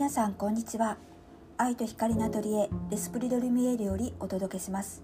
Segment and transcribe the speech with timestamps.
[0.00, 0.96] 皆さんこんにちは。
[1.58, 5.02] 愛と光のアトリエレスプリドルミエールよりお届けします。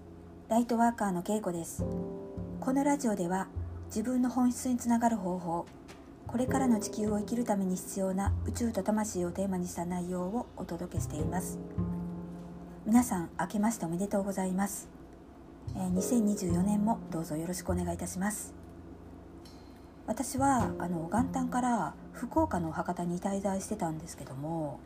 [0.49, 1.85] ライトワーカーのけいこです。
[2.59, 3.47] このラジオでは
[3.89, 5.67] 自分の本質につながる方法
[6.25, 11.59] これからの地球を生きるために必要な宇宙と魂をテーマにした内容をお届けしています。
[12.87, 14.89] 皆さん明けましておめでとうございます。
[15.75, 18.55] 2024年もどうぞよろしくお願いいたします。
[20.07, 24.79] 私はあの元旦から福岡の博多に滞在してたんですけども、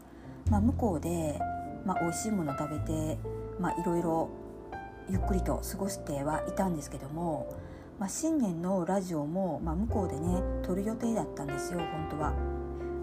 [0.52, 1.40] まあ、向こうで、
[1.86, 3.18] まあ、美味しいもの食べて、
[3.58, 4.30] まあ、いろいろ
[5.10, 7.56] ゆっくりと過ごしてはいたんですけども、
[7.98, 12.34] まあ、新年のラジオも、まあ、向こうでね撮る予定だったんですよ本当は。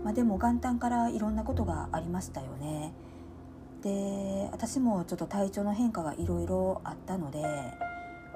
[0.04, 2.92] まあ、でも元旦からいろんなことがありましたよね。
[3.82, 7.42] で私もちょっと体調の変化がいろいろあったので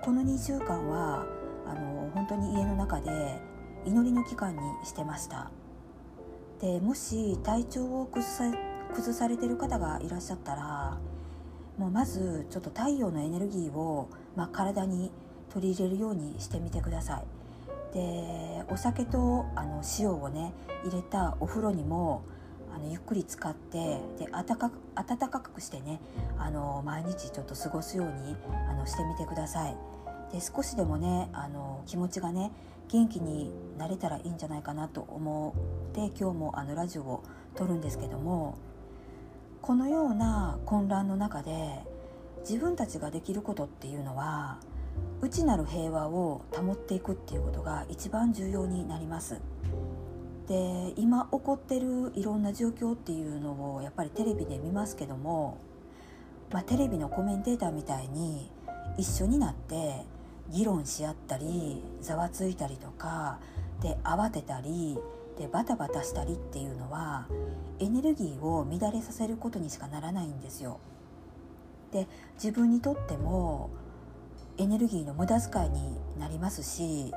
[0.01, 1.27] この2週間は
[1.67, 3.41] あの本当に家の中で
[3.85, 5.51] 祈りの期間にしてました
[6.61, 8.57] でもし体調を崩
[8.93, 10.99] 崩されてる方がいらっしゃったら
[11.79, 15.11] もうまずちょっと太陽のエネルギーを、まあ、体に
[15.53, 17.25] 取り入れるようにしてみてください。
[17.95, 20.55] でお酒とあの塩をね
[20.85, 22.23] 入れたお風呂にも
[22.75, 26.01] あのゆっくり使ってで暖かく暖かくしてね
[26.39, 28.37] あの毎日ちょっと過ごすように
[28.71, 29.77] あのしてみてください。
[30.33, 32.51] で少しでもねあの気持ちがね
[32.89, 35.55] 元気になれたらいいんじゃないかなと思
[35.91, 37.23] って今日もあのラジオを
[37.55, 38.57] 撮るんですけども
[39.63, 41.85] このような混乱の中で
[42.41, 44.59] 自分たちができることっていうのは
[45.21, 49.41] 内なる平和を保っていくっていうことが一番重要になります。
[50.49, 55.59] で今起こってるいろんな状況っていうのをやっぱりテレビで見ますけども、
[56.51, 58.51] まあ、テレビのコメンテーターみたいに
[58.99, 60.05] 一緒になって
[60.51, 63.39] 議論し合ったりざわついたりとか
[63.81, 64.99] で慌てたり
[65.39, 67.27] でバタバタしたりっていうのは
[67.79, 70.79] エネルギーを乱れさせることにしかならないんですよ。
[71.91, 73.71] で自分にとっても
[74.59, 77.13] エネルギーの無駄遣いになりますし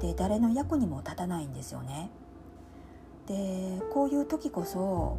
[0.00, 2.10] で誰の役にも立たないんですよね。
[3.26, 5.18] でこういう時こそ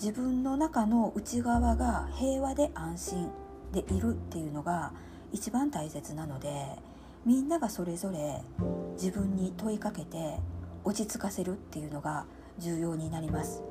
[0.00, 3.30] 自分の中の内側が平和で安心
[3.72, 4.92] でいるっていうのが
[5.32, 6.78] 一番大切なので
[7.26, 8.42] みんながそれぞれ
[8.94, 10.38] 自分に問いかけて
[10.84, 12.26] 落ち着かせるっていうのが
[12.58, 13.62] 重要になります。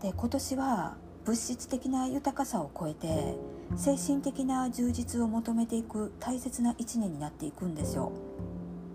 [0.00, 3.36] で今年は物質的な豊かさを超えて
[3.76, 8.12] 精神的な充実を求めていく大切な一年になっていくんですよ。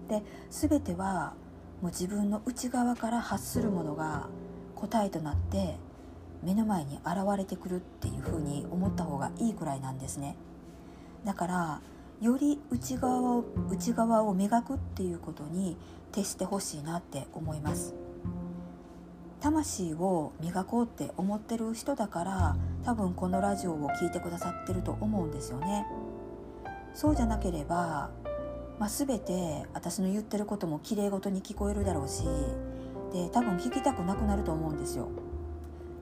[0.10, 1.34] で全ては
[1.82, 4.28] もう自分の内側から発するものが
[4.76, 5.78] 答えとなって
[6.44, 10.36] 目の前に現れてくるっていうふうに思った方がいいくらいなんですね。
[11.24, 11.82] だから
[12.26, 15.78] より内側を内側を磨くっていうことに
[16.12, 17.94] 徹してほしいなって思います。
[19.42, 25.86] 魂を磨こうって思ってる人だから多分このラジオを聴いてくださってると思うんですよね。
[26.96, 28.10] そうじゃなければ、
[28.80, 32.24] まあ、全て私の言ってることもきれいごとに聞こえるだろうし
[33.14, 35.10] で多分聞きたくなくなると思うんですよ。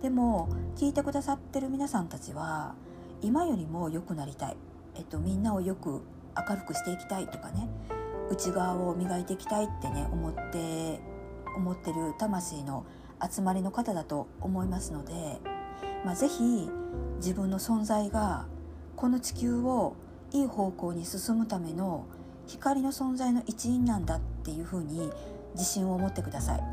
[0.01, 0.47] でも
[0.77, 2.75] 聞いてくださってる皆さんたちは
[3.21, 4.55] 今よりも良くなりたい。
[4.95, 6.01] えっと、みんなをよく
[6.49, 7.67] 明るくしていきたいとかね
[8.29, 10.99] 内側を磨いていきたいってね思って
[11.55, 12.85] 思ってる魂の
[13.21, 15.13] 集まりの方だと思いますので、
[16.03, 16.69] まあ、是非
[17.17, 18.47] 自分の存在が
[18.95, 19.95] この地球を
[20.31, 22.05] いい方向に進むための
[22.47, 25.11] 光の存在の一員なんだっていうふうに
[25.53, 26.63] 自信を持ってください。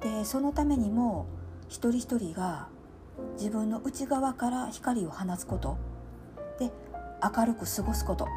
[0.00, 1.26] でそのためにも
[1.68, 2.68] 一人一人が
[3.36, 5.78] 自分の内側から光を放つこと
[7.34, 8.28] 明るく過ごすこと。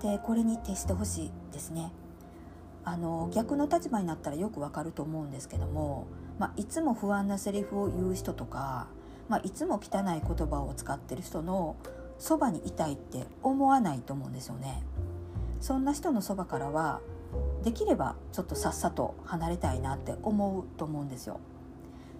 [0.00, 1.92] でこれに徹してほしいですね。
[2.84, 6.06] あの逆の立場になったらよくわかると思うんですけども、
[6.38, 8.88] まあ、いつも不安なセリフを言う人とか、
[9.28, 11.76] まあ、いつも汚い言葉を使ってる人の
[12.18, 14.82] そばにいたいって思わないと思うんですよね。
[15.60, 17.00] そんな人のそばからは
[17.62, 21.40] できればちょっとさっさと離れたいなって思うと思うんですよ。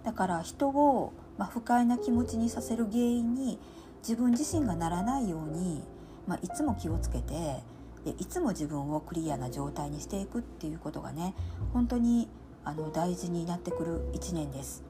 [0.03, 3.59] だから人を、まあ、不快な気持ちにさせる原因に
[4.07, 5.83] 自分自身がならないように、
[6.27, 7.63] まあ、いつも気をつけて
[8.05, 11.33] でいつも自分をクリアな状態にしていくっていうことがね
[11.73, 12.29] 本当に
[12.63, 14.83] あの大事になってくる1年です。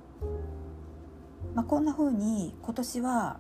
[1.54, 3.40] まあ、こんな風に今年は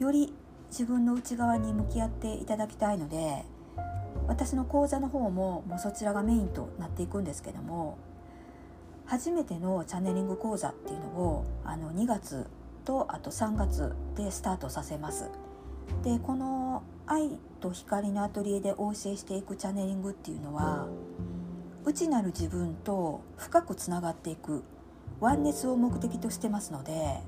[0.00, 0.34] より
[0.70, 3.44] 自分の内側に向き合っていただきたいので
[4.26, 7.98] 私の講座の方ももうそちらがメインとなっていくんですけども
[9.06, 12.46] 初めてのチャネリング講座っていうのをあの2月
[12.84, 15.30] とあと3月でスタートさせます。
[16.04, 20.86] でこの「愛と光のアトリエ」でお教えしていくチャネリングっていうのは
[21.84, 24.62] 内なる自分と深くつながっていく
[25.20, 27.20] ワンネスを目的としてますので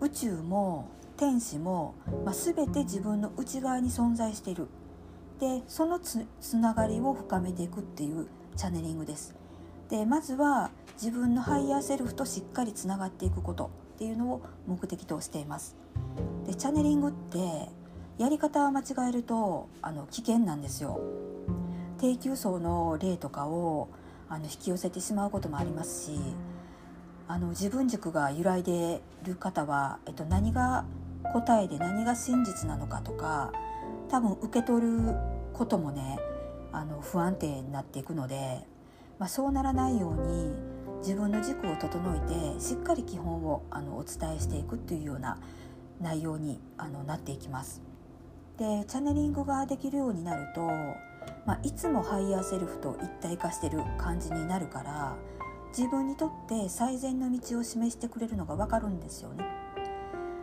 [0.00, 0.86] 宇宙も
[1.16, 1.94] 天使も、
[2.24, 4.68] まあ、全て自分の内側に存在している。
[5.40, 6.26] でそのつ
[6.56, 8.26] ながりを深めていくっていう
[8.56, 9.34] チャネリングです。
[9.88, 13.70] でまずは自分のハイヤーセルフとしっかりつながっていくこと。
[13.98, 15.74] っていうのを目的としています。
[16.46, 17.68] でチャネリングって
[18.16, 21.00] やり方を間違えるとあの危険なんですよ。
[21.98, 23.88] 低級層の例とかを
[24.28, 26.20] あの引き寄せてしまうこともありますし
[27.26, 30.84] あの自分軸が揺らいでる方は、えっと、何が
[31.32, 33.50] 答えで何が真実なのかとか
[34.08, 35.16] 多分受け取る
[35.52, 36.20] こともね
[36.70, 38.60] あの不安定になっていくので、
[39.18, 45.38] まあ、そうならないように自分の軸を整えてしっかり基本をあのお伝えしていくっていうような
[46.00, 47.82] 内容にあのなっていきます。
[48.58, 50.62] でチャネリングができるようになると、
[51.46, 55.16] まあ、いつもハイヤーセルフと一体化してる感じになるから
[55.76, 59.44] 自分にとって最善の道を示してくれるのが分かるんですよね。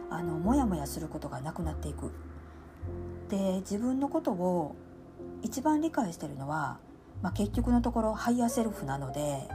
[0.10, 2.12] あのモヤモヤすることがなくなっていく。
[3.30, 4.76] で自分のことを
[5.42, 6.80] 一番理解してるのは、
[7.22, 9.50] まあ、結局のところハイヤーセルフなので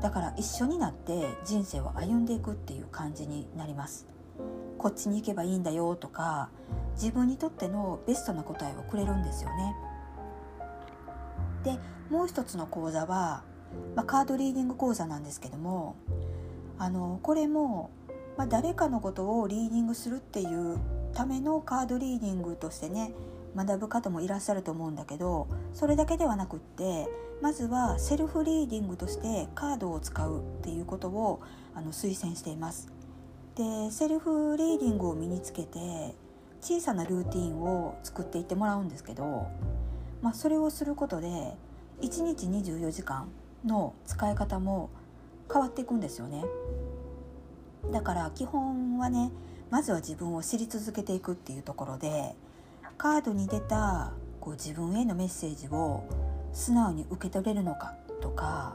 [0.00, 4.06] だから一緒になって人生を歩んでいくっていう感じになります。
[4.78, 6.50] こっちに行けばいいんだよとか
[6.94, 9.74] 自分にとってのベストな答えをくれるんですよね。
[11.64, 11.78] で
[12.10, 13.42] もう一つの講座は、
[13.96, 15.96] まあ、カードリーディング講座なんですけども
[16.78, 17.90] あのこれも、
[18.36, 20.78] まあ、誰かのことをリーディングするっていう
[21.12, 23.12] ためのカードリーディングとしてね
[23.66, 27.08] 学ぶ方もいらっしゃると思うんだけどそれだけではなくって
[27.42, 31.40] まずはセルフリーディングとしてカードを使うっていうことを
[31.74, 32.88] あの推薦しています。
[33.56, 36.14] でセルフリーディングを身につけて
[36.60, 39.48] 小さなルーティンを作っていってもらうんですけど、
[40.22, 41.28] まあ、それをすることで
[42.00, 43.28] 1日24時間
[43.64, 44.90] の使い方も
[45.52, 46.44] 変わっていくんですよね
[47.92, 49.32] だから基本はね
[49.70, 52.36] まずは自分を知り続けていくっていうところで
[52.98, 56.04] カードに出たこう自分へのメッセージを
[56.52, 58.74] 素直に受け取れるのかとか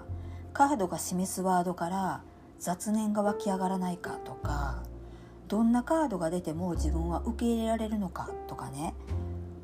[0.53, 2.23] カードが示すワードから
[2.57, 4.81] 雑念が湧き上がらないかとか
[5.49, 8.93] どんなカードが出ても自分は受け入れられるのかとかね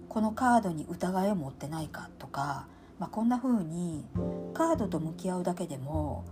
[0.09, 2.67] このカードに疑いを持ってないかとか、
[2.99, 4.03] まあ、こんな風に
[4.53, 6.25] カードと向き合うだけでも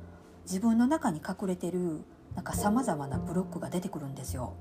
[0.43, 2.01] 自分の中に隠れてる
[2.35, 4.53] なんか様々なブロックが出てくるんですよ。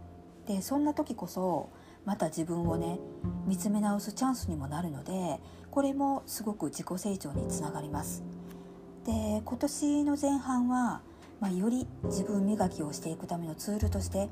[0.46, 1.70] でそんな時こそ
[2.06, 2.98] また自分をね
[3.46, 5.38] 見つめ直すチャンスにもなるので
[5.70, 8.24] これもすごく自己成長につながります。
[9.04, 11.02] で今年の前半は、
[11.38, 14.28] まあ、より自分磨きをしていくためのツールとして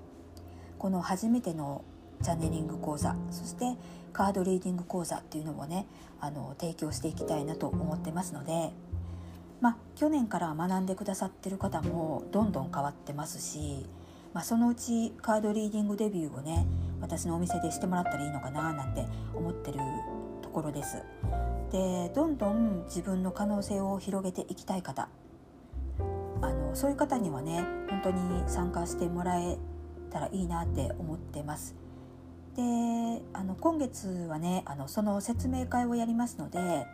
[0.79, 1.85] この初めての
[2.23, 3.77] チャネリング講座そして
[4.13, 5.87] カードリーディング講座っていうのもね
[6.21, 8.73] あの提供していきたいなと思ってますので、
[9.61, 13.87] まあ、去年から学んでくださってる方もどんどん変わってますし、
[14.33, 16.67] まあ、そのうちカードリーディングデビューをね
[17.05, 19.79] 私のお店でしてもらったらいいのかななんて思ってる
[20.41, 21.03] ところです。
[21.71, 25.09] でどんどん自分の可能性を広げていきたい方
[26.41, 29.59] あのそういう方にはね本当に参加してもらえ
[30.11, 31.75] たらいいなって思ってます。
[32.57, 32.63] で
[33.33, 36.87] あの今月はねあのその説明会をやりますので、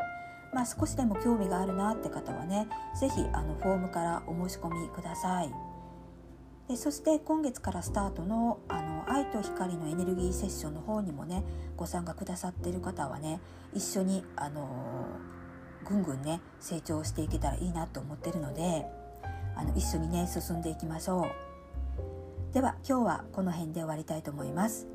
[0.54, 2.67] まあ、少しでも興味があるなって方はね
[2.98, 5.69] 是非フォームからお申し込みください。
[6.70, 11.43] でそして今月からスタートのあの愛と光のエネルギーセッションの方にもね
[11.77, 13.41] ご参加くださってる方はね
[13.74, 14.69] 一緒にあの
[15.84, 18.86] ぐんぐんね成長していけたらいいなと思ってるので
[19.56, 22.55] あの一緒にね進んでいきましょう。
[22.55, 24.86] では今日はこの辺で終わりたいと思います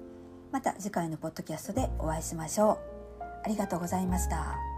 [0.52, 2.80] また次回のポッドキャストでお会いしましょ
[3.20, 4.75] うありがとうございました。